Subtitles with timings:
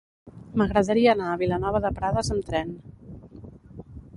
[0.61, 2.75] M'agradaria anar a Vilanova de Prades amb tren.